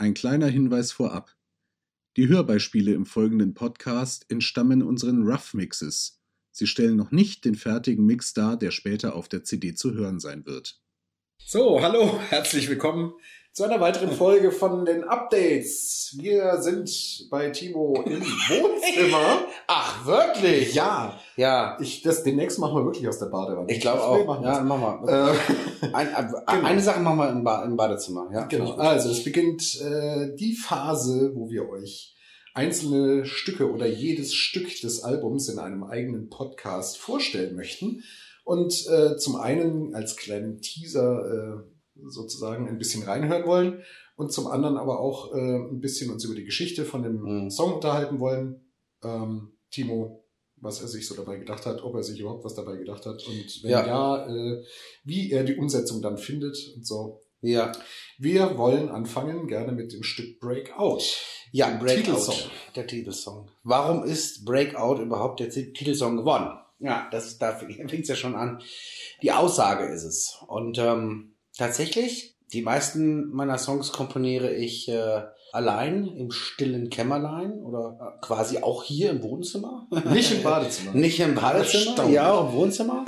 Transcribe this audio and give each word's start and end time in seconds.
Ein 0.00 0.14
kleiner 0.14 0.46
Hinweis 0.46 0.92
vorab. 0.92 1.36
Die 2.16 2.28
Hörbeispiele 2.28 2.94
im 2.94 3.04
folgenden 3.04 3.52
Podcast 3.52 4.24
entstammen 4.30 4.82
unseren 4.82 5.28
Rough 5.28 5.52
Mixes. 5.52 6.22
Sie 6.50 6.66
stellen 6.66 6.96
noch 6.96 7.10
nicht 7.10 7.44
den 7.44 7.54
fertigen 7.54 8.06
Mix 8.06 8.32
dar, 8.32 8.56
der 8.56 8.70
später 8.70 9.14
auf 9.14 9.28
der 9.28 9.44
CD 9.44 9.74
zu 9.74 9.92
hören 9.92 10.18
sein 10.18 10.46
wird. 10.46 10.80
So, 11.36 11.82
hallo, 11.82 12.18
herzlich 12.30 12.70
willkommen 12.70 13.12
zu 13.52 13.64
einer 13.64 13.80
weiteren 13.80 14.12
Folge 14.12 14.52
von 14.52 14.84
den 14.84 15.02
Updates. 15.04 16.14
Wir 16.18 16.62
sind 16.62 16.88
bei 17.30 17.50
Timo 17.50 18.00
im 18.06 18.20
Wohnzimmer. 18.22 19.44
Ach, 19.66 20.06
wirklich? 20.06 20.72
Ja, 20.74 21.18
Ja. 21.36 21.76
ich, 21.80 22.02
das 22.02 22.22
demnächst 22.22 22.60
machen 22.60 22.76
wir 22.76 22.84
wirklich 22.84 23.08
aus 23.08 23.18
der 23.18 23.26
Badewanne. 23.26 23.70
Ich 23.72 23.80
glaube 23.80 24.02
auch. 24.02 24.24
machen 24.24 24.44
ja, 24.44 24.60
machen 24.60 25.04
wir. 25.04 25.32
Äh, 25.32 25.86
Ein, 25.92 26.08
äh, 26.08 26.12
genau. 26.46 26.66
Eine 26.66 26.80
Sache 26.80 27.00
machen 27.00 27.18
wir 27.18 27.30
im, 27.30 27.42
ba 27.42 27.64
im 27.64 27.76
Badezimmer. 27.76 28.30
Ja, 28.32 28.46
Genau, 28.46 28.74
also 28.74 29.10
es 29.10 29.24
beginnt 29.24 29.80
äh, 29.80 30.34
die 30.36 30.54
Phase, 30.54 31.32
wo 31.34 31.50
wir 31.50 31.68
euch 31.68 32.14
einzelne 32.54 33.24
Stücke 33.26 33.70
oder 33.70 33.86
jedes 33.86 34.32
Stück 34.34 34.80
des 34.80 35.02
Albums 35.02 35.48
in 35.48 35.58
einem 35.58 35.82
eigenen 35.84 36.28
Podcast 36.28 36.98
vorstellen 36.98 37.56
möchten. 37.56 38.02
Und 38.44 38.86
äh, 38.88 39.16
zum 39.16 39.36
einen 39.36 39.94
als 39.94 40.16
kleinen 40.16 40.60
Teaser 40.60 41.62
äh, 41.62 41.79
sozusagen 42.08 42.68
ein 42.68 42.78
bisschen 42.78 43.02
reinhören 43.02 43.46
wollen 43.46 43.82
und 44.16 44.32
zum 44.32 44.46
anderen 44.46 44.76
aber 44.76 45.00
auch 45.00 45.34
äh, 45.34 45.38
ein 45.56 45.80
bisschen 45.80 46.10
uns 46.10 46.24
über 46.24 46.34
die 46.34 46.44
Geschichte 46.44 46.84
von 46.84 47.02
dem 47.02 47.20
Mhm. 47.22 47.50
Song 47.50 47.74
unterhalten 47.74 48.20
wollen. 48.20 48.72
Ähm, 49.02 49.52
Timo, 49.70 50.24
was 50.56 50.82
er 50.82 50.88
sich 50.88 51.06
so 51.06 51.14
dabei 51.14 51.36
gedacht 51.38 51.64
hat, 51.64 51.82
ob 51.82 51.94
er 51.94 52.02
sich 52.02 52.20
überhaupt 52.20 52.44
was 52.44 52.54
dabei 52.54 52.76
gedacht 52.76 53.06
hat 53.06 53.26
und 53.26 53.62
wenn 53.62 53.70
Ja. 53.70 53.86
ja, 53.86 54.26
äh, 54.28 54.62
wie 55.04 55.30
er 55.30 55.44
die 55.44 55.56
Umsetzung 55.56 56.02
dann 56.02 56.18
findet 56.18 56.56
und 56.76 56.86
so. 56.86 57.22
Ja, 57.42 57.72
Wir 58.18 58.58
wollen 58.58 58.90
anfangen 58.90 59.46
gerne 59.48 59.72
mit 59.72 59.94
dem 59.94 60.02
Stück 60.02 60.38
Breakout. 60.40 61.00
ja 61.52 61.74
Breakout. 61.78 62.02
Titelsong. 62.02 62.36
Der 62.76 62.86
Titelsong. 62.86 63.50
Warum 63.62 64.04
ist 64.04 64.44
Breakout 64.44 65.00
überhaupt 65.02 65.40
der 65.40 65.48
Ti- 65.48 65.72
Titelsong 65.72 66.18
geworden? 66.18 66.50
Ja, 66.80 67.08
das 67.10 67.38
da 67.38 67.52
fängt 67.54 67.92
es 68.02 68.08
ja 68.08 68.14
schon 68.14 68.34
an. 68.34 68.60
Die 69.22 69.32
Aussage 69.32 69.84
ist 69.86 70.04
es. 70.04 70.36
Und 70.48 70.76
ähm, 70.78 71.29
tatsächlich, 71.60 72.36
die 72.52 72.62
meisten 72.62 73.30
meiner 73.30 73.58
Songs 73.58 73.92
komponiere 73.92 74.52
ich 74.52 74.88
äh, 74.88 75.22
allein 75.52 76.06
im 76.16 76.30
stillen 76.30 76.88
Kämmerlein 76.88 77.62
oder 77.62 78.16
äh, 78.18 78.20
quasi 78.24 78.58
auch 78.58 78.82
hier 78.82 79.10
im 79.10 79.22
Wohnzimmer. 79.22 79.86
Nicht 80.10 80.32
im 80.32 80.42
Badezimmer. 80.42 80.94
Nicht 80.94 81.20
im 81.20 81.34
Badezimmer, 81.34 82.08
ja, 82.08 82.32
auch 82.32 82.48
im 82.48 82.56
Wohnzimmer. 82.56 83.04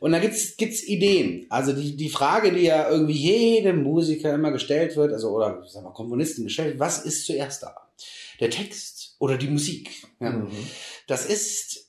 Und 0.00 0.12
da 0.12 0.18
gibt's 0.18 0.56
gibt's 0.56 0.86
Ideen. 0.86 1.46
Also 1.48 1.72
die, 1.72 1.96
die 1.96 2.10
Frage, 2.10 2.52
die 2.52 2.64
ja 2.64 2.88
irgendwie 2.88 3.14
jedem 3.14 3.82
Musiker 3.82 4.34
immer 4.34 4.52
gestellt 4.52 4.94
wird, 4.96 5.12
also 5.12 5.30
oder 5.30 5.62
sag 5.66 5.82
mal 5.82 5.92
Komponisten 5.92 6.44
gestellt, 6.44 6.68
wird, 6.70 6.80
was 6.80 7.04
ist 7.04 7.26
zuerst 7.26 7.62
da? 7.62 7.74
Der 8.40 8.50
Text 8.50 9.16
oder 9.18 9.38
die 9.38 9.48
Musik? 9.48 9.90
Ja. 10.20 10.30
Mhm. 10.30 10.50
Das 11.06 11.24
ist, 11.24 11.85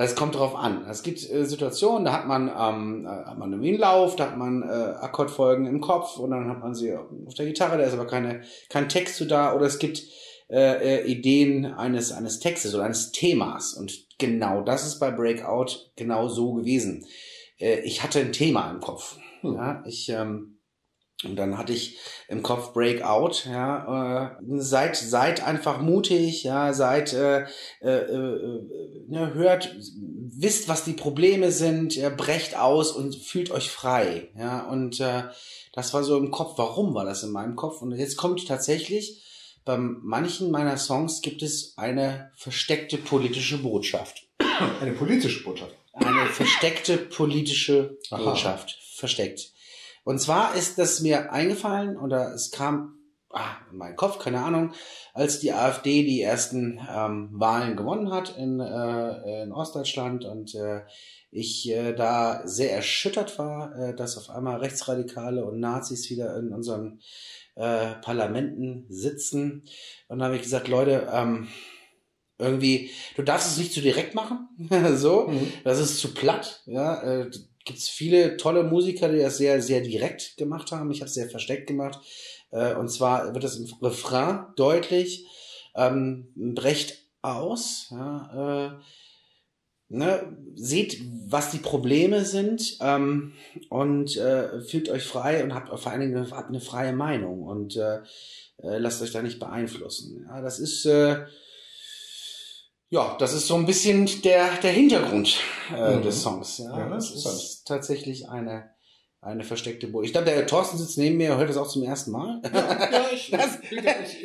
das 0.00 0.14
kommt 0.14 0.34
drauf 0.34 0.54
an. 0.54 0.86
Es 0.88 1.02
gibt 1.02 1.28
äh, 1.30 1.44
Situationen, 1.44 2.04
da 2.04 2.12
hat 2.12 2.26
man, 2.26 2.48
ähm, 2.48 3.06
äh, 3.06 3.08
hat 3.08 3.38
man 3.38 3.52
einen 3.52 3.78
Lauf, 3.78 4.16
da 4.16 4.30
hat 4.30 4.36
man 4.38 4.62
äh, 4.62 4.66
Akkordfolgen 4.66 5.66
im 5.66 5.80
Kopf 5.80 6.16
und 6.16 6.30
dann 6.30 6.48
hat 6.48 6.60
man 6.60 6.74
sie 6.74 6.94
auf 6.94 7.34
der 7.34 7.46
Gitarre, 7.46 7.76
da 7.76 7.84
ist 7.84 7.92
aber 7.92 8.06
keine, 8.06 8.42
kein 8.68 8.88
Text 8.88 9.16
zu 9.16 9.26
da 9.26 9.54
oder 9.54 9.66
es 9.66 9.78
gibt 9.78 10.02
äh, 10.48 11.00
äh, 11.00 11.06
Ideen 11.06 11.66
eines, 11.66 12.12
eines 12.12 12.40
Textes 12.40 12.74
oder 12.74 12.84
eines 12.84 13.12
Themas 13.12 13.74
und 13.74 14.06
genau 14.18 14.62
das 14.62 14.86
ist 14.86 15.00
bei 15.00 15.10
Breakout 15.10 15.90
genau 15.96 16.28
so 16.28 16.54
gewesen. 16.54 17.04
Äh, 17.58 17.80
ich 17.80 18.02
hatte 18.02 18.20
ein 18.20 18.32
Thema 18.32 18.70
im 18.70 18.80
Kopf. 18.80 19.18
Hm. 19.42 19.54
Ja, 19.54 19.84
ich, 19.86 20.08
ähm, 20.08 20.59
und 21.24 21.36
dann 21.36 21.58
hatte 21.58 21.72
ich 21.72 21.98
im 22.28 22.42
Kopf 22.42 22.72
Breakout, 22.72 23.48
ja, 23.48 24.26
äh, 24.26 24.36
seid, 24.58 24.96
seid 24.96 25.46
einfach 25.46 25.80
mutig, 25.80 26.44
ja, 26.44 26.72
seid, 26.72 27.12
äh, 27.12 27.46
äh, 27.80 27.88
äh, 27.88 28.62
ne, 29.08 29.34
hört, 29.34 29.76
wisst, 30.32 30.68
was 30.68 30.84
die 30.84 30.92
Probleme 30.92 31.52
sind, 31.52 31.94
ja, 31.96 32.08
brecht 32.08 32.56
aus 32.56 32.92
und 32.92 33.16
fühlt 33.16 33.50
euch 33.50 33.70
frei, 33.70 34.30
ja, 34.36 34.66
und 34.68 35.00
äh, 35.00 35.24
das 35.72 35.94
war 35.94 36.02
so 36.02 36.16
im 36.16 36.30
Kopf. 36.30 36.58
Warum 36.58 36.94
war 36.94 37.04
das 37.04 37.22
in 37.22 37.30
meinem 37.30 37.56
Kopf? 37.56 37.80
Und 37.82 37.92
jetzt 37.92 38.16
kommt 38.16 38.46
tatsächlich, 38.46 39.22
bei 39.64 39.76
manchen 39.76 40.50
meiner 40.50 40.78
Songs 40.78 41.20
gibt 41.20 41.42
es 41.42 41.74
eine 41.76 42.32
versteckte 42.36 42.96
politische 42.96 43.58
Botschaft. 43.58 44.26
Eine 44.80 44.92
politische 44.92 45.44
Botschaft. 45.44 45.74
Eine 45.92 46.26
versteckte 46.26 46.96
politische 46.96 47.98
Aha. 48.10 48.22
Botschaft. 48.22 48.78
Versteckt. 48.94 49.52
Und 50.10 50.18
zwar 50.18 50.56
ist 50.56 50.76
das 50.76 50.98
mir 51.02 51.32
eingefallen 51.32 51.96
oder 51.96 52.34
es 52.34 52.50
kam 52.50 52.98
ah, 53.32 53.58
in 53.70 53.78
meinen 53.78 53.94
Kopf, 53.94 54.18
keine 54.18 54.40
Ahnung, 54.40 54.72
als 55.14 55.38
die 55.38 55.52
AfD 55.52 56.02
die 56.02 56.20
ersten 56.20 56.80
ähm, 56.92 57.28
Wahlen 57.34 57.76
gewonnen 57.76 58.10
hat 58.10 58.36
in, 58.36 58.58
äh, 58.58 59.42
in 59.44 59.52
Ostdeutschland 59.52 60.24
und 60.24 60.52
äh, 60.56 60.80
ich 61.30 61.70
äh, 61.70 61.92
da 61.92 62.42
sehr 62.44 62.74
erschüttert 62.74 63.38
war, 63.38 63.72
äh, 63.76 63.94
dass 63.94 64.18
auf 64.18 64.30
einmal 64.30 64.58
Rechtsradikale 64.58 65.44
und 65.44 65.60
Nazis 65.60 66.10
wieder 66.10 66.36
in 66.36 66.52
unseren 66.52 67.00
äh, 67.54 67.94
Parlamenten 68.02 68.86
sitzen. 68.88 69.62
Und 70.08 70.18
da 70.18 70.24
habe 70.24 70.34
ich 70.34 70.42
gesagt, 70.42 70.66
Leute, 70.66 71.06
ähm, 71.12 71.46
irgendwie, 72.36 72.90
du 73.14 73.22
darfst 73.22 73.52
es 73.52 73.58
nicht 73.58 73.72
zu 73.72 73.80
direkt 73.80 74.16
machen, 74.16 74.48
so, 74.96 75.28
Mhm. 75.28 75.52
das 75.62 75.78
ist 75.78 76.00
zu 76.00 76.12
platt, 76.12 76.62
ja, 76.66 77.00
äh, 77.00 77.30
gibt's 77.64 77.88
viele 77.88 78.36
tolle 78.36 78.64
Musiker, 78.64 79.08
die 79.08 79.18
das 79.18 79.38
sehr, 79.38 79.60
sehr 79.62 79.80
direkt 79.80 80.36
gemacht 80.36 80.72
haben. 80.72 80.90
Ich 80.90 81.00
habe 81.00 81.08
es 81.08 81.14
sehr 81.14 81.28
versteckt 81.28 81.66
gemacht. 81.66 82.00
Äh, 82.50 82.74
und 82.74 82.88
zwar 82.88 83.34
wird 83.34 83.44
das 83.44 83.56
im 83.56 83.66
Refrain 83.82 84.46
deutlich, 84.56 85.26
ähm, 85.74 86.28
brecht 86.34 86.98
aus, 87.22 87.88
ja, 87.90 88.66
äh, 88.66 88.80
ne, 89.90 90.36
seht, 90.54 91.00
was 91.26 91.50
die 91.50 91.58
Probleme 91.58 92.24
sind 92.24 92.78
ähm, 92.80 93.34
und 93.68 94.16
äh, 94.16 94.62
fühlt 94.62 94.88
euch 94.88 95.04
frei 95.04 95.44
und 95.44 95.54
habt 95.54 95.68
vor 95.78 95.92
allen 95.92 96.00
Dingen 96.00 96.16
eine, 96.16 96.30
habt 96.30 96.48
eine 96.48 96.60
freie 96.60 96.92
Meinung 96.92 97.42
und 97.42 97.76
äh, 97.76 97.98
äh, 98.62 98.78
lasst 98.78 99.02
euch 99.02 99.12
da 99.12 99.22
nicht 99.22 99.38
beeinflussen. 99.38 100.26
Ja, 100.28 100.40
das 100.40 100.58
ist 100.58 100.86
äh, 100.86 101.24
ja, 102.90 103.16
das 103.18 103.32
ist 103.32 103.46
so 103.46 103.54
ein 103.54 103.66
bisschen 103.66 104.06
der 104.22 104.56
der 104.56 104.72
Hintergrund 104.72 105.40
äh, 105.74 105.96
Mhm. 105.96 106.02
des 106.02 106.22
Songs. 106.22 106.58
Ja, 106.58 106.78
Ja, 106.78 106.88
das 106.88 107.08
interessant. 107.10 107.36
ist 107.36 107.64
tatsächlich 107.66 108.28
eine 108.28 108.70
eine 109.22 109.44
versteckte 109.44 109.86
Burg. 109.86 110.06
Ich 110.06 110.12
glaube, 110.12 110.30
der 110.30 110.46
Thorsten 110.46 110.78
sitzt 110.78 110.96
neben 110.96 111.18
mir, 111.18 111.36
hört 111.36 111.50
das 111.50 111.58
auch 111.58 111.68
zum 111.68 111.82
ersten 111.82 112.10
Mal. 112.10 112.40
Ja, 112.54 113.02
ich, 113.12 113.30
Das- 113.30 113.58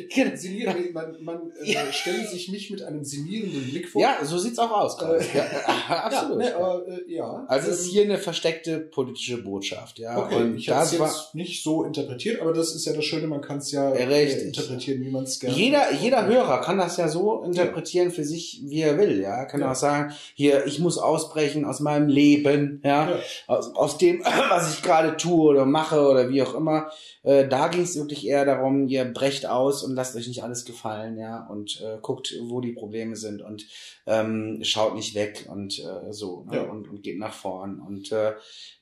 ich, 0.08 0.40
sinniere, 0.40 0.74
man, 0.94 1.16
man 1.22 1.52
äh, 1.62 1.72
Ja. 1.72 1.92
stelle 1.92 2.26
sich 2.26 2.48
mich 2.50 2.70
mit 2.70 2.82
einem 2.82 3.04
sinnierenden 3.04 3.62
Blick 3.68 3.88
vor. 3.90 4.00
Ja, 4.00 4.16
so 4.24 4.38
sieht's 4.38 4.58
auch 4.58 4.70
aus. 4.70 4.98
Äh, 5.02 5.18
ja, 5.36 5.44
äh, 5.44 5.48
absolut. 5.92 6.42
Ja, 6.42 6.48
ne, 6.48 6.56
aber, 6.56 6.88
äh, 6.88 7.12
ja. 7.14 7.44
Also 7.46 7.70
es 7.70 7.80
ist 7.80 7.86
Ähm, 7.88 7.92
hier 7.92 8.02
eine 8.04 8.16
versteckte 8.18 8.78
politische 8.80 9.42
Botschaft, 9.42 9.98
ja. 9.98 10.16
Okay, 10.16 10.36
und 10.36 10.56
ich 10.56 10.70
habe 10.70 10.84
es 10.86 10.92
jetzt 10.92 11.34
nicht 11.34 11.62
so 11.62 11.84
interpretiert, 11.84 12.40
aber 12.40 12.54
das 12.54 12.74
ist 12.74 12.86
ja 12.86 12.94
das 12.94 13.04
Schöne, 13.04 13.26
man 13.26 13.42
kann 13.42 13.58
es 13.58 13.72
ja 13.72 13.90
Ja, 13.90 13.96
äh, 13.96 14.04
richtig. 14.04 14.44
interpretieren, 14.44 15.02
wie 15.02 15.10
man 15.10 15.24
es 15.24 15.38
gerne 15.40 15.54
jeder, 15.56 15.92
jeder 15.92 16.26
Hörer 16.26 16.62
kann 16.62 16.78
das 16.78 16.96
ja 16.96 17.08
so 17.08 17.42
interpretieren 17.42 18.10
für 18.10 18.24
sich, 18.24 18.62
wie 18.64 18.80
er 18.80 18.96
will, 18.96 19.20
ja. 19.20 19.44
Kann 19.44 19.60
Ja. 19.60 19.72
auch 19.72 19.76
sagen, 19.76 20.14
hier, 20.34 20.64
ich 20.66 20.78
muss 20.78 20.96
ausbrechen 20.96 21.66
aus 21.66 21.80
meinem 21.80 22.08
Leben, 22.08 22.80
ja. 22.82 23.10
Ja. 23.10 23.18
Aus, 23.46 23.74
aus 23.74 23.98
dem, 23.98 24.20
was 24.48 24.72
ich 24.72 24.82
gerade 24.86 25.16
tue 25.16 25.50
oder 25.50 25.66
mache 25.66 26.08
oder 26.08 26.30
wie 26.30 26.42
auch 26.42 26.54
immer. 26.54 26.90
Äh, 27.22 27.46
da 27.48 27.68
ging 27.68 27.82
es 27.82 27.96
wirklich 27.96 28.26
eher 28.26 28.44
darum, 28.44 28.88
ihr 28.88 29.04
brecht 29.04 29.46
aus 29.46 29.82
und 29.82 29.94
lasst 29.94 30.16
euch 30.16 30.28
nicht 30.28 30.42
alles 30.42 30.64
gefallen, 30.64 31.18
ja. 31.18 31.46
Und 31.46 31.80
äh, 31.82 31.98
guckt, 32.00 32.34
wo 32.42 32.60
die 32.60 32.72
Probleme 32.72 33.16
sind 33.16 33.42
und 33.42 33.66
ähm, 34.06 34.60
schaut 34.62 34.94
nicht 34.94 35.14
weg 35.14 35.46
und 35.50 35.78
äh, 35.78 36.12
so, 36.12 36.44
ne? 36.48 36.56
Ja. 36.56 36.62
und, 36.62 36.88
und 36.88 37.02
geht 37.02 37.18
nach 37.18 37.34
vorn. 37.34 37.80
Und 37.80 38.12
äh, 38.12 38.34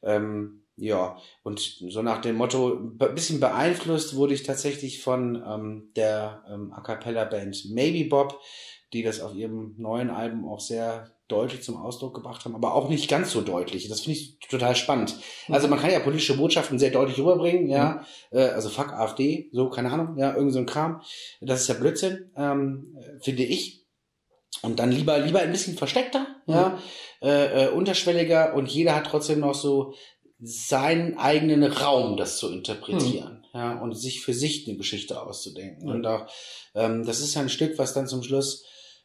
ähm, 0.02 0.60
ja, 0.76 1.16
und 1.44 1.60
so 1.60 2.02
nach 2.02 2.20
dem 2.20 2.36
Motto, 2.36 2.74
ein 3.00 3.14
bisschen 3.14 3.38
beeinflusst 3.40 4.16
wurde 4.16 4.34
ich 4.34 4.42
tatsächlich 4.42 5.02
von 5.02 5.42
ähm, 5.46 5.90
der 5.94 6.44
ähm, 6.50 6.72
A 6.72 6.80
Cappella-Band 6.80 7.70
Maybe 7.70 8.08
Bob, 8.08 8.40
die 8.94 9.02
das 9.02 9.20
auf 9.20 9.34
ihrem 9.34 9.74
neuen 9.76 10.08
Album 10.08 10.48
auch 10.48 10.60
sehr 10.60 11.10
deutlich 11.28 11.62
zum 11.62 11.76
Ausdruck 11.76 12.14
gebracht 12.14 12.44
haben, 12.44 12.54
aber 12.54 12.74
auch 12.74 12.88
nicht 12.88 13.08
ganz 13.08 13.30
so 13.30 13.40
deutlich. 13.40 13.88
Das 13.88 14.02
finde 14.02 14.18
ich 14.18 14.38
total 14.48 14.76
spannend. 14.76 15.16
Also 15.48 15.68
man 15.68 15.78
kann 15.78 15.90
ja 15.90 16.00
politische 16.00 16.36
Botschaften 16.36 16.78
sehr 16.78 16.90
deutlich 16.90 17.18
rüberbringen, 17.18 17.68
ja. 17.68 18.04
Äh, 18.30 18.48
also 18.48 18.68
fuck 18.68 18.92
AfD, 18.92 19.48
so, 19.52 19.70
keine 19.70 19.90
Ahnung, 19.90 20.16
ja, 20.18 20.34
irgend 20.34 20.52
so 20.52 20.58
ein 20.58 20.66
Kram. 20.66 21.00
Das 21.40 21.62
ist 21.62 21.68
ja 21.68 21.74
Blödsinn, 21.74 22.30
ähm, 22.36 22.96
finde 23.20 23.42
ich. 23.42 23.84
Und 24.62 24.78
dann 24.78 24.92
lieber, 24.92 25.18
lieber 25.18 25.40
ein 25.40 25.50
bisschen 25.50 25.76
versteckter, 25.76 26.26
ja, 26.46 26.78
äh, 27.22 27.64
äh, 27.64 27.68
unterschwelliger 27.68 28.54
und 28.54 28.70
jeder 28.70 28.94
hat 28.94 29.06
trotzdem 29.06 29.40
noch 29.40 29.54
so 29.54 29.94
seinen 30.40 31.16
eigenen 31.16 31.64
Raum, 31.64 32.16
das 32.16 32.36
zu 32.36 32.52
interpretieren, 32.52 33.46
ja, 33.54 33.80
und 33.80 33.94
sich 33.94 34.22
für 34.22 34.34
sich 34.34 34.68
eine 34.68 34.76
Geschichte 34.76 35.20
auszudenken. 35.20 35.88
Ja. 35.88 35.94
Und 35.94 36.06
auch, 36.06 36.26
ähm, 36.74 37.04
das 37.04 37.20
ist 37.20 37.34
ja 37.34 37.40
ein 37.40 37.48
Stück, 37.48 37.78
was 37.78 37.94
dann 37.94 38.06
zum 38.06 38.22
Schluss, 38.22 38.64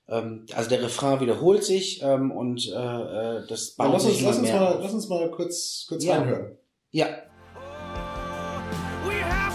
ähm, 0.09 0.45
also 0.56 0.69
der 0.69 0.81
Refrain 0.83 1.19
wiederholt 1.19 1.63
sich 1.63 2.01
ähm, 2.03 2.31
und 2.31 2.67
äh, 2.67 2.71
äh, 2.73 3.47
das 3.47 3.71
baut 3.71 3.94
lass 3.94 4.06
uns, 4.06 4.13
sich 4.15 4.23
lass 4.23 4.38
uns 4.38 4.47
mehr 4.47 4.59
mal, 4.59 4.73
auf. 4.73 4.79
lass 4.81 4.94
uns 4.94 5.07
mal 5.09 5.29
kurz, 5.31 5.85
kurz 5.88 6.03
Ja. 6.03 6.17
reinhören. 6.17 6.57
Ja, 6.91 7.06
We 9.06 9.13
have 9.21 9.53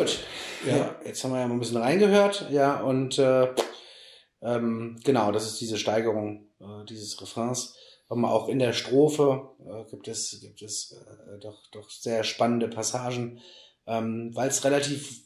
Gut. 0.00 0.18
Ja. 0.66 0.76
Ja. 0.76 0.96
jetzt 1.04 1.22
haben 1.24 1.32
wir 1.32 1.40
ja 1.40 1.46
mal 1.46 1.54
ein 1.54 1.60
bisschen 1.60 1.76
reingehört, 1.78 2.46
ja, 2.50 2.80
und 2.80 3.18
äh, 3.18 3.48
ähm, 4.42 4.98
genau, 5.04 5.32
das 5.32 5.46
ist 5.46 5.60
diese 5.60 5.76
Steigerung 5.78 6.48
äh, 6.60 6.84
dieses 6.88 7.20
Refrains. 7.20 7.74
Aber 8.08 8.32
auch 8.32 8.48
in 8.48 8.58
der 8.58 8.72
Strophe 8.72 9.50
äh, 9.64 9.88
gibt 9.90 10.08
es, 10.08 10.38
gibt 10.40 10.62
es 10.62 10.92
äh, 10.92 11.38
doch, 11.40 11.62
doch 11.70 11.88
sehr 11.90 12.24
spannende 12.24 12.66
Passagen, 12.68 13.40
ähm, 13.86 14.30
weil 14.34 14.48
es 14.48 14.64
relativ 14.64 15.20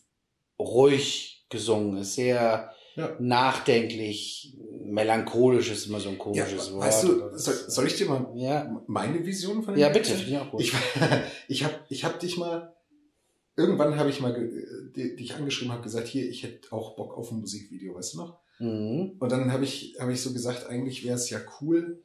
ruhig 0.59 1.47
gesungen 1.49 1.99
ist, 1.99 2.15
sehr 2.15 2.71
Ja. 2.97 3.17
nachdenklich, 3.19 4.57
melancholisch 4.85 5.71
ist 5.71 5.87
immer 5.87 5.99
so 6.01 6.11
ein 6.11 6.17
Ja, 6.17 6.21
komisches 6.23 6.73
Wort. 6.73 6.85
weißt 6.85 7.05
du, 7.05 7.39
soll, 7.39 7.55
soll 7.69 7.87
ich 7.87 7.97
dir 7.97 8.07
mal 8.07 8.31
ja, 8.37 8.83
meine 8.87 9.25
Vision 9.25 9.63
von 9.63 9.75
dem 9.75 9.81
ja, 9.81 9.89
bitte, 9.89 10.13
ich. 10.15 10.29
Ich, 10.59 10.73
ich 11.49 11.65
habe 11.65 11.75
ich 11.89 12.05
hab 12.05 12.21
dich 12.21 12.37
mal, 12.37 12.75
irgendwann 13.57 13.97
habe 13.97 14.11
ich 14.11 14.21
mal 14.21 14.33
dich 14.97 15.35
angeschrieben, 15.35 15.73
habe 15.73 15.83
gesagt, 15.83 16.07
hier, 16.09 16.29
ich 16.29 16.43
hätte 16.43 16.73
auch 16.73 16.97
Bock 16.97 17.17
auf 17.17 17.31
ein 17.31 17.41
Musikvideo, 17.41 17.95
weißt 17.95 18.15
du 18.15 18.19
noch? 18.19 18.39
mhm. 18.59 19.13
Und 19.19 19.33
dann 19.33 19.53
habe 19.53 19.65
ich, 19.65 19.97
hab 19.99 20.09
ich 20.11 20.21
so 20.21 20.33
gesagt, 20.33 20.67
eigentlich 20.69 21.05
wäre 21.05 21.17
es 21.17 21.29
ja 21.31 21.39
cool, 21.61 22.03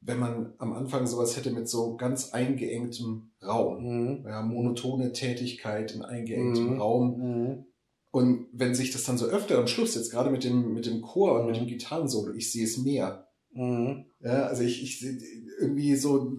wenn 0.00 0.18
man 0.18 0.52
am 0.58 0.72
Anfang 0.72 1.06
sowas 1.06 1.36
hätte 1.36 1.50
mit 1.50 1.68
so 1.68 1.96
ganz 1.96 2.30
eingeengtem 2.32 3.30
Raum. 3.42 3.82
Mhm. 3.84 4.24
Ja, 4.26 4.42
monotone 4.42 5.12
Tätigkeit 5.12 5.92
in 5.94 6.02
eingeengtem 6.02 6.74
Mhm. 6.74 6.80
Raum. 6.80 7.18
Mhm. 7.18 7.64
Und 8.10 8.46
wenn 8.52 8.74
sich 8.74 8.90
das 8.92 9.04
dann 9.04 9.18
so 9.18 9.26
öfter 9.26 9.58
am 9.58 9.66
Schluss, 9.66 9.94
jetzt 9.94 10.10
gerade 10.10 10.30
mit 10.30 10.42
dem, 10.44 10.72
mit 10.72 10.86
dem 10.86 11.02
Chor 11.02 11.40
und 11.40 11.46
mit 11.46 11.56
Mhm. 11.56 11.60
dem 11.66 11.68
Gitarrensolo, 11.68 12.32
ich 12.34 12.50
sehe 12.52 12.64
es 12.64 12.78
mehr. 12.78 13.28
Mhm. 13.52 14.06
Ja, 14.20 14.46
also 14.46 14.62
ich, 14.62 14.82
ich 14.82 14.98
sehe 15.00 15.18
irgendwie 15.60 15.94
so 15.96 16.38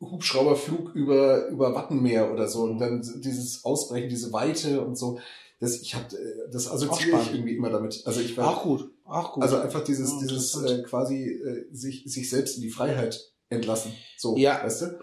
Hubschrauberflug 0.00 0.94
über, 0.94 1.48
über 1.48 1.74
Wattenmeer 1.74 2.32
oder 2.32 2.48
so 2.48 2.62
und 2.62 2.78
dann 2.78 3.02
dieses 3.24 3.64
Ausbrechen, 3.64 4.08
diese 4.08 4.32
Weite 4.32 4.80
und 4.84 4.96
so. 4.96 5.18
Das, 5.60 5.80
ich 5.80 5.94
hab, 5.96 6.12
äh, 6.12 6.16
das 6.52 6.70
assoziiere 6.70 7.20
ich 7.20 7.32
irgendwie 7.34 7.56
immer 7.56 7.70
damit. 7.70 8.02
Also 8.06 8.20
ich 8.20 8.36
war, 8.36 8.46
Auch 8.48 8.62
gut, 8.62 8.92
auch 9.04 9.32
gut. 9.32 9.42
also 9.42 9.56
einfach 9.56 9.82
dieses, 9.82 10.12
Ja, 10.12 10.18
dieses 10.20 10.54
äh, 10.62 10.82
quasi 10.84 11.24
äh, 11.30 11.64
sich, 11.72 12.04
sich 12.06 12.30
selbst 12.30 12.56
in 12.56 12.62
die 12.62 12.70
Freiheit 12.70 13.32
entlassen. 13.48 13.92
So, 14.16 14.36
Ja. 14.36 14.62
weißt 14.62 14.82
du? 14.82 15.00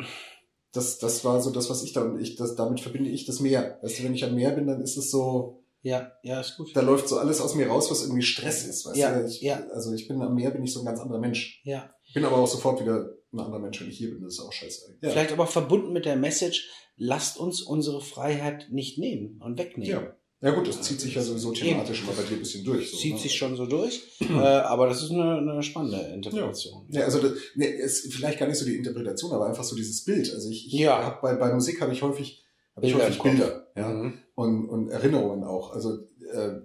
Das, 0.71 0.97
das 1.00 1.25
war 1.25 1.42
so 1.42 1.51
das, 1.51 1.69
was 1.69 1.83
ich 1.83 1.92
da 1.94 2.03
und 2.03 2.19
ich, 2.21 2.36
das, 2.36 2.56
damit 2.56 2.80
verbinde 2.80 3.09
ich 3.09 3.25
das 3.25 3.39
Meer. 3.42 3.80
Weißt 3.81 4.00
du, 4.00 4.03
wenn 4.06 4.13
ich 4.13 4.24
am 4.24 4.36
Meer 4.36 4.51
bin, 4.51 4.68
dann 4.68 4.81
ist 4.81 4.95
es 4.97 5.12
so, 5.12 5.63
ja, 5.81 6.12
ja, 6.24 6.39
ist 6.39 6.56
gut. 6.57 6.71
da 6.75 6.81
läuft 6.81 7.07
so 7.09 7.18
alles 7.18 7.42
aus 7.42 7.56
mir 7.56 7.68
raus, 7.68 7.92
was 7.92 8.01
irgendwie 8.03 8.21
Stress 8.24 8.65
ist. 8.65 8.86
Weißt 8.86 8.95
Ja, 8.97 9.18
du? 9.19 9.25
Ich, 9.27 9.42
ja. 9.42 9.62
Also 9.74 9.94
ich 9.94 10.07
bin 10.07 10.21
am 10.21 10.36
Meer, 10.36 10.51
bin 10.51 10.63
ich 10.63 10.71
so 10.74 10.80
ein 10.80 10.86
ganz 10.86 11.00
anderer 11.01 11.19
Mensch. 11.19 11.62
Ja. 11.65 11.89
Bin 12.15 12.25
aber 12.25 12.38
auch 12.38 12.47
sofort 12.47 12.81
wieder 12.81 13.12
ein 13.31 13.39
anderer 13.39 13.59
Mensch, 13.59 13.79
wenn 13.81 13.89
ich 13.89 13.97
hier 13.97 14.09
bin. 14.12 14.23
Das 14.23 14.33
ist 14.33 14.39
auch 14.39 14.51
scheiße. 14.51 14.97
Ja. 15.01 15.09
Vielleicht 15.12 15.31
aber 15.33 15.45
verbunden 15.45 15.94
mit 15.94 16.06
der 16.06 16.15
Message, 16.15 16.67
lasst 16.97 17.38
uns 17.38 17.62
unsere 17.62 18.01
Freiheit 18.01 18.67
nicht 18.71 18.97
nehmen 18.97 19.39
und 19.44 19.59
wegnehmen. 19.59 19.91
ja. 20.06 20.15
Ja 20.41 20.51
gut, 20.51 20.67
das 20.67 20.81
zieht 20.81 21.00
sich 21.00 21.15
ja 21.15 21.23
sowieso 21.23 21.53
thematisch 21.53 22.03
immer 22.03 22.12
bei 22.12 22.21
dir 22.21 22.35
ein 22.35 22.39
bisschen 22.39 22.63
durch. 22.65 22.91
So, 22.91 22.97
Zieht 22.97 23.13
ne? 23.13 23.19
sich 23.19 23.33
schon 23.35 23.56
so 23.56 23.65
durch, 23.65 24.03
äh, 24.21 24.33
aber 24.33 24.88
das 24.88 25.01
ist 25.01 25.09
eine, 25.12 25.38
eine 25.38 25.63
spannende 25.63 25.97
Interpretation. 26.13 26.85
Ja, 26.91 27.06
also 27.06 27.19
das, 27.19 27.31
ne, 27.56 27.65
ist 27.67 28.13
vielleicht 28.13 28.38
gar 28.38 28.45
nicht 28.47 28.57
so 28.59 28.65
die 28.65 28.75
Interpretation, 28.75 29.31
aber 29.31 29.47
einfach 29.47 29.63
so 29.63 29.75
dieses 29.75 30.03
Bild. 30.03 30.31
Also 30.33 30.50
ich, 30.50 30.68
ich 30.68 30.73
Ja. 30.73 31.03
hab 31.03 31.21
bei, 31.21 31.35
bei 31.35 31.51
Musik 31.53 31.81
habe 31.81 31.94
ich 31.94 32.01
häufig, 32.03 32.44
hab 32.75 32.83
ich 32.83 32.91
Bilder 32.94 33.07
häufig. 33.07 33.23
Bilder, 33.23 33.68
ja, 33.75 33.89
Mhm. 33.89 34.19
und, 34.35 34.69
und 34.69 34.89
Erinnerungen 34.89 35.44
auch. 35.45 35.71
Also 35.71 36.00
äh, 36.31 36.59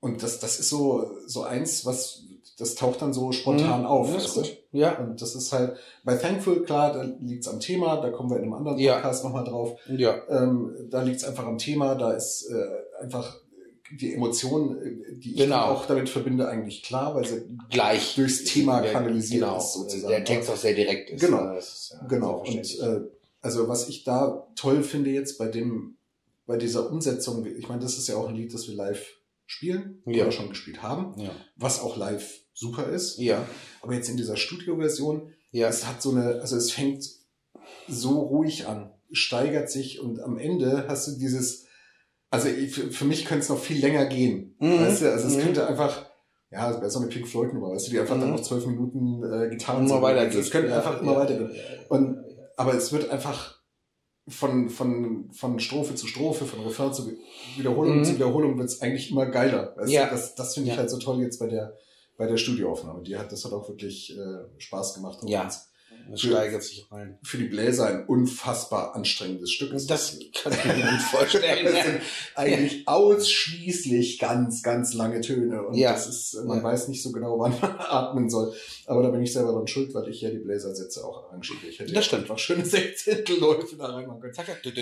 und 0.00 0.22
das, 0.22 0.38
das 0.40 0.60
ist 0.60 0.68
so 0.68 1.10
so 1.26 1.42
eins, 1.42 1.84
was 1.86 2.24
das 2.60 2.74
taucht 2.74 3.00
dann 3.02 3.12
so 3.12 3.32
spontan 3.32 3.80
Mhm. 3.80 3.86
auf. 3.86 4.08
Ja, 4.08 4.14
weißt 4.16 4.26
ist 4.26 4.34
gut. 4.34 4.56
Ja, 4.72 4.98
Und 4.98 5.20
das 5.20 5.34
ist 5.34 5.52
halt 5.52 5.76
bei 6.04 6.16
Thankful 6.16 6.62
klar, 6.62 6.92
da 6.92 7.02
liegt's 7.20 7.48
am 7.48 7.58
Thema. 7.60 8.00
Da 8.00 8.10
kommen 8.10 8.30
wir 8.30 8.36
in 8.36 8.44
einem 8.44 8.52
anderen 8.54 8.78
Ja. 8.78 8.94
Podcast 8.96 9.24
nochmal 9.24 9.44
drauf. 9.44 9.78
ja, 9.88 10.20
Ähm, 10.28 10.74
da 10.90 11.02
liegt's 11.02 11.24
einfach 11.24 11.46
am 11.46 11.58
Thema. 11.58 11.94
Da 11.94 12.12
ist 12.12 12.48
äh, 12.50 13.02
einfach 13.02 13.36
die 14.00 14.14
Emotion, 14.14 14.76
äh, 14.80 15.16
die 15.18 15.32
ich 15.32 15.38
Genau. 15.38 15.56
dann 15.56 15.68
auch 15.76 15.86
damit 15.86 16.08
verbinde, 16.08 16.48
eigentlich 16.48 16.82
klar, 16.84 17.14
weil 17.16 17.24
sie 17.26 17.42
gleich. 17.70 18.14
durchs 18.14 18.44
Thema 18.44 18.84
Ja, 18.84 18.92
kanalisiert 18.92 19.42
genau, 19.42 19.58
ist 19.58 19.72
sozusagen. 19.72 20.08
Der 20.12 20.24
Text 20.24 20.48
auch 20.50 20.56
sehr 20.56 20.74
direkt 20.74 21.10
ist. 21.10 21.20
Genau. 21.20 21.54
Das 21.54 21.66
ist, 21.72 21.96
ja, 22.00 22.06
Genau. 22.06 22.44
Und 22.46 22.80
äh, 22.80 23.00
also 23.42 23.68
was 23.68 23.88
ich 23.88 24.04
da 24.04 24.46
toll 24.54 24.82
finde 24.84 25.10
jetzt 25.10 25.38
bei 25.38 25.48
dem, 25.48 25.96
bei 26.46 26.56
dieser 26.56 26.90
Umsetzung, 26.90 27.44
ich 27.46 27.68
meine, 27.68 27.80
das 27.82 27.96
ist 27.98 28.06
ja 28.08 28.16
auch 28.16 28.28
ein 28.28 28.36
Lied, 28.36 28.52
das 28.54 28.68
wir 28.68 28.74
live 28.76 29.04
spielen 29.50 30.00
Ja. 30.06 30.22
oder 30.24 30.32
schon 30.32 30.48
gespielt 30.48 30.80
haben, 30.82 31.18
ja. 31.20 31.30
was 31.56 31.80
auch 31.80 31.96
live 31.96 32.40
super 32.54 32.86
ist. 32.88 33.18
ja, 33.18 33.44
Aber 33.82 33.94
jetzt 33.94 34.08
in 34.08 34.16
dieser 34.16 34.36
Studioversion, 34.36 35.32
ja, 35.50 35.68
es 35.68 35.86
hat 35.86 36.00
so 36.02 36.10
eine, 36.12 36.40
also 36.40 36.56
es 36.56 36.70
fängt 36.70 37.04
so 37.88 38.20
ruhig 38.20 38.66
an, 38.66 38.92
steigert 39.10 39.70
sich 39.70 40.00
und 40.00 40.20
am 40.20 40.38
Ende 40.38 40.84
hast 40.88 41.08
du 41.08 41.18
dieses, 41.18 41.66
also 42.30 42.48
für, 42.48 42.92
für 42.92 43.04
mich 43.04 43.24
könnte 43.24 43.42
es 43.42 43.48
noch 43.48 43.58
viel 43.58 43.80
länger 43.80 44.06
gehen. 44.06 44.54
Mhm. 44.60 44.80
Weißt 44.80 45.02
du, 45.02 45.10
also 45.12 45.26
es 45.26 45.36
Mhm. 45.36 45.40
könnte 45.40 45.66
einfach, 45.66 46.06
ja, 46.52 46.70
es 46.70 46.76
wäre 46.80 46.90
so 46.90 47.00
eine 47.00 47.08
Pink 47.08 47.26
Floyd 47.26 47.52
Nummer, 47.52 47.70
weißt 47.72 47.88
du, 47.88 47.90
die 47.90 47.98
einfach 48.00 48.18
dann 48.18 48.28
Mhm. 48.30 48.36
noch 48.36 48.42
zwölf 48.42 48.66
Minuten 48.66 49.24
äh, 49.24 49.48
Gitarren 49.50 49.86
immer 49.86 50.00
weitergeht. 50.02 50.38
Es 50.38 50.50
könnte 50.50 50.68
ja, 50.70 50.76
einfach 50.76 51.00
immer 51.00 51.28
ja, 51.28 51.30
ja, 51.40 51.48
Und-. 51.88 52.18
Aber 52.56 52.74
es 52.74 52.92
wird 52.92 53.10
einfach 53.10 53.59
von, 54.30 54.68
von, 54.70 55.30
von 55.32 55.58
Strophe 55.60 55.94
zu 55.94 56.06
Strophe, 56.06 56.44
von 56.46 56.60
Refrain 56.60 56.92
zu 56.92 57.10
Wiederholung 57.56 57.98
Mhm. 57.98 58.04
zu 58.04 58.14
Wiederholung 58.14 58.58
wird 58.58 58.68
es 58.68 58.80
eigentlich 58.80 59.10
immer 59.10 59.26
geiler. 59.26 59.74
Weißt 59.76 59.92
Ja. 59.92 60.08
Das, 60.10 60.34
das 60.34 60.54
finde 60.54 60.70
ich 60.70 60.74
Ja. 60.76 60.80
halt 60.80 60.90
so 60.90 60.98
toll 60.98 61.20
jetzt 61.20 61.38
bei 61.38 61.46
der, 61.48 61.76
bei 62.16 62.26
der 62.26 62.36
Studioaufnahme. 62.36 63.02
Die 63.02 63.16
hat, 63.16 63.32
das 63.32 63.44
hat 63.44 63.52
auch 63.52 63.68
wirklich 63.68 64.16
äh, 64.16 64.44
Spaß 64.58 64.94
gemacht. 64.94 65.22
Und 65.22 65.28
Ja. 65.28 65.44
uns 65.44 65.69
Das 66.10 66.20
steigert 66.22 66.62
sich 66.62 66.86
rein. 66.90 67.18
Für 67.22 67.38
die 67.38 67.44
Bläser 67.44 67.86
ein 67.86 68.06
unfassbar 68.06 68.94
anstrengendes 68.94 69.50
Stück. 69.52 69.72
ist. 69.72 69.90
Das 69.90 70.18
kann 70.42 70.52
ich 70.52 70.64
mir 70.64 70.90
gut 70.90 71.00
vorstellen. 71.10 71.64
das 71.64 71.84
sind 71.84 72.00
eigentlich 72.34 72.86
ausschließlich 72.88 74.18
ganz, 74.18 74.62
ganz 74.62 74.94
lange 74.94 75.20
Töne. 75.20 75.62
Und 75.66 75.74
Ja. 75.76 75.92
das 75.92 76.06
ist, 76.08 76.34
man 76.44 76.58
Ja. 76.58 76.64
weiß 76.64 76.88
nicht 76.88 77.02
so 77.02 77.12
genau, 77.12 77.38
wann 77.38 77.52
man 77.60 77.76
atmen 77.78 78.30
soll. 78.30 78.52
Aber 78.86 79.02
da 79.02 79.10
bin 79.10 79.22
ich 79.22 79.32
selber 79.32 79.52
dran 79.52 79.66
schuld, 79.66 79.92
weil 79.94 80.08
ich 80.08 80.20
ja 80.20 80.30
die 80.30 80.38
Bläsersätze 80.38 81.04
auch 81.04 81.24
arrangiere. 81.28 81.58
Ich 81.68 81.78
hätte 81.78 81.92
Das 81.92 82.04
stimmt. 82.06 82.22
einfach 82.22 82.38
schöne 82.38 82.64
Sechzehntelläufe 82.64 83.76
da 83.76 83.86
reinmachen 83.86 84.20
können. 84.20 84.34
Zack. 84.34 84.48
Hätte, 84.48 84.72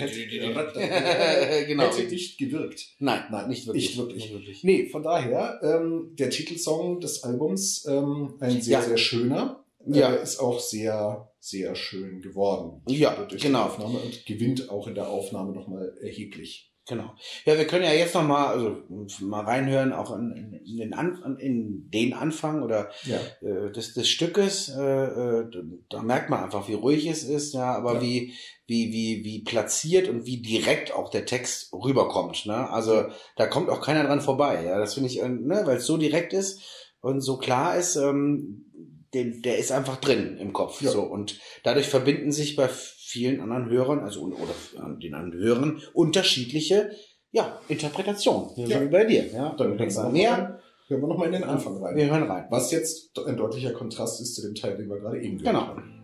genau. 1.67 1.83
hätte 1.91 2.03
nicht 2.09 2.37
gewirkt. 2.37 2.87
Nein, 2.99 3.23
Nein, 3.31 3.49
nicht 3.49 3.65
wirklich. 3.67 3.85
nicht 3.89 3.97
wirklich. 3.97 4.23
Nicht 4.23 4.33
wirklich. 4.33 4.63
Nee, 4.63 4.89
von 4.89 5.03
daher, 5.03 5.59
ähm, 5.63 6.11
der 6.17 6.29
Titelsong 6.29 6.99
des 6.99 7.23
Albums, 7.23 7.85
ähm, 7.87 8.35
ein 8.39 8.61
sehr, 8.61 8.79
Ja. 8.79 8.81
sehr 8.85 8.97
schöner, 8.97 9.63
Ja. 9.95 10.13
äh, 10.13 10.23
ist 10.23 10.39
auch 10.39 10.59
sehr, 10.59 11.31
sehr 11.39 11.75
schön 11.75 12.21
geworden. 12.21 12.81
Ja, 12.87 13.15
durch 13.25 13.41
genau. 13.41 13.65
Die 13.65 13.69
Aufnahme 13.71 13.99
und 13.99 14.25
gewinnt 14.25 14.69
auch 14.69 14.87
in 14.87 14.95
der 14.95 15.09
Aufnahme 15.09 15.53
nochmal 15.53 15.93
erheblich. 16.01 16.65
Genau. 16.87 17.13
Ja, 17.45 17.55
wir 17.55 17.67
können 17.67 17.83
ja 17.85 17.93
jetzt 17.93 18.15
noch 18.15 18.23
mal, 18.25 18.47
also 18.47 18.77
mal 19.19 19.43
reinhören, 19.45 19.93
auch 19.93 20.11
in, 20.17 20.59
in, 20.65 20.77
den, 20.77 20.93
An 20.95 21.37
in 21.39 21.87
den 21.91 22.13
Anfang 22.15 22.63
oder 22.63 22.89
Ja. 23.03 23.19
äh, 23.47 23.71
des, 23.71 23.93
des 23.93 24.09
Stückes. 24.09 24.69
Äh, 24.69 24.81
äh, 24.81 25.45
da 25.89 26.01
merkt 26.01 26.31
man 26.31 26.43
einfach, 26.43 26.67
wie 26.67 26.73
ruhig 26.73 27.05
es 27.05 27.23
ist, 27.23 27.53
ja, 27.53 27.75
aber 27.75 27.95
Ja. 27.95 28.01
wie 28.01 28.33
wie 28.65 28.91
wie 28.91 29.23
wie 29.23 29.43
platziert 29.43 30.07
und 30.09 30.25
wie 30.25 30.41
direkt 30.41 30.91
auch 30.91 31.09
der 31.11 31.27
Text 31.27 31.71
rüberkommt. 31.73 32.47
Ne? 32.47 32.67
Also 32.71 33.05
da 33.35 33.45
kommt 33.45 33.69
auch 33.69 33.81
keiner 33.81 34.03
dran 34.05 34.21
vorbei. 34.21 34.63
Ja, 34.65 34.79
das 34.79 34.95
finde 34.95 35.09
ich, 35.09 35.21
äh, 35.21 35.29
ne, 35.29 35.61
weil 35.65 35.77
es 35.77 35.85
so 35.85 35.97
direkt 35.97 36.33
ist 36.33 36.59
und 37.01 37.21
so 37.21 37.37
klar 37.37 37.77
ist. 37.77 37.97
Ähm, 37.97 38.65
den, 39.13 39.41
der 39.41 39.57
ist 39.57 39.71
einfach 39.71 39.97
drin 39.97 40.37
im 40.37 40.53
Kopf. 40.53 40.81
Ja. 40.81 40.91
So 40.91 41.01
und 41.03 41.39
dadurch 41.63 41.87
verbinden 41.87 42.31
sich 42.31 42.55
bei 42.55 42.67
vielen 42.69 43.41
anderen 43.41 43.69
Hörern, 43.69 43.99
also 43.99 44.21
oder 44.21 44.53
an 44.83 44.99
den 44.99 45.13
anderen 45.15 45.41
Hörern 45.43 45.81
unterschiedliche 45.93 46.91
ja, 47.31 47.59
Interpretationen. 47.67 48.49
Ja. 48.55 48.79
So 48.79 48.85
wie 48.85 48.89
bei 48.89 49.05
dir. 49.05 49.25
Ja, 49.31 49.55
Dann 49.57 49.71
du 49.71 49.77
denkst 49.77 49.95
wir 49.95 50.09
mehr. 50.09 50.59
hören 50.87 51.01
wir 51.01 51.07
nochmal 51.07 51.27
in 51.27 51.33
den 51.33 51.43
Anfang 51.43 51.77
rein. 51.77 51.95
Wir 51.95 52.09
hören 52.09 52.23
rein. 52.23 52.45
Was 52.49 52.71
jetzt 52.71 53.17
ein 53.25 53.37
deutlicher 53.37 53.73
Kontrast 53.73 54.21
ist 54.21 54.35
zu 54.35 54.41
dem 54.41 54.55
Teil, 54.55 54.77
den 54.77 54.89
wir 54.89 54.99
gerade 54.99 55.21
eben 55.21 55.37
gehört 55.37 55.55
Genau. 55.55 55.67
haben. 55.67 55.95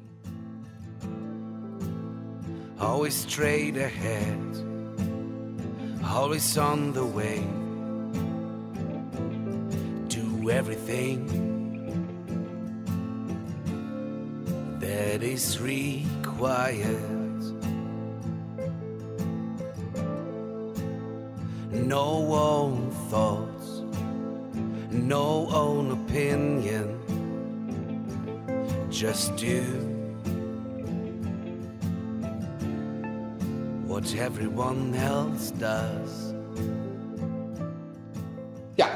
always 2.77 3.15
straight 3.15 3.77
ahead, 3.77 4.37
always 6.03 6.57
on 6.57 6.93
the 6.93 7.05
way. 7.05 7.41
Do 10.09 10.49
everything 10.49 11.54
that 15.15 15.23
is 15.23 15.61
required. 15.61 16.91
No 21.71 22.33
own 22.33 22.91
thoughts, 23.09 23.83
no 24.91 25.47
own 25.51 25.91
opinion, 25.91 26.99
just 28.89 29.37
do. 29.37 29.63
what 33.87 34.13
everyone 34.15 34.93
else 34.95 35.51
does. 35.51 36.33
Ja, 38.75 38.87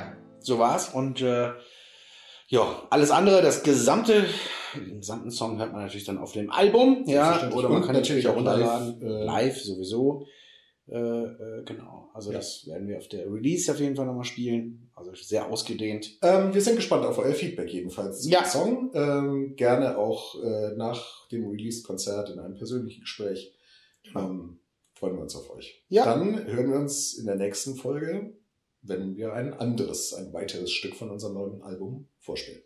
so 0.42 0.60
war's. 0.60 0.90
Und 0.90 1.22
äh, 1.22 1.54
ja, 2.50 2.84
alles 2.90 3.10
andere, 3.10 3.42
das 3.42 3.64
gesamte, 3.64 4.26
den 4.76 5.00
gesamten 5.00 5.32
Song 5.32 5.58
hört 5.60 5.72
man 5.74 5.82
natürlich 5.84 6.06
dann 6.06 6.18
auf 6.18 6.34
dem 6.34 6.50
Album, 6.52 7.04
ja, 7.08 7.52
oder 7.54 7.70
man 7.70 7.82
kann 7.82 7.96
natürlich 7.96 8.28
auch 8.28 8.36
auch 8.38 8.42
live, 8.42 8.60
runterladen, 8.60 9.02
äh, 9.02 9.24
live 9.24 9.62
sowieso. 9.62 10.26
Äh, 10.88 10.98
äh, 10.98 11.64
genau. 11.66 12.10
Also 12.14 12.32
Ja. 12.32 12.38
das 12.38 12.66
werden 12.66 12.88
wir 12.88 12.98
auf 12.98 13.08
der 13.08 13.32
Release 13.32 13.72
auf 13.72 13.80
jeden 13.80 13.96
Fall 13.96 14.08
nochmal 14.08 14.24
spielen. 14.26 14.90
Also 14.96 15.14
sehr 15.14 15.48
ausgedehnt. 15.48 16.18
Ähm, 16.24 16.54
wir 16.54 16.62
sind 16.62 16.78
gespannt 16.78 17.06
auf 17.06 17.20
euer 17.20 17.34
Feedback 17.34 17.70
jedenfalls 17.72 18.22
zum 18.22 18.32
Ja. 18.32 18.44
Song. 18.44 18.90
Ähm, 18.96 19.56
gerne 19.56 19.98
auch 20.00 20.42
äh, 20.44 20.76
nach 20.76 21.28
dem 21.30 21.48
Release-Konzert 21.48 22.32
in 22.32 22.40
einem 22.40 22.56
persönlichen 22.56 23.02
Gespräch. 23.02 23.54
Ähm, 24.16 24.60
freuen 24.96 25.16
wir 25.16 25.22
uns 25.22 25.36
auf 25.36 25.50
euch. 25.52 25.86
Ja. 25.90 26.06
Dann 26.06 26.44
hören 26.48 26.72
wir 26.72 26.80
uns 26.80 27.14
in 27.14 27.28
der 27.28 27.36
nächsten 27.36 27.76
Folge, 27.76 28.34
wenn 28.82 29.16
wir 29.16 29.34
ein 29.34 29.54
anderes, 29.54 30.14
ein 30.16 30.34
weiteres 30.34 30.72
Stück 30.72 30.96
von 30.96 31.12
unserem 31.12 31.36
neuen 31.36 31.62
Album 31.62 32.08
vorstellen. 32.20 32.62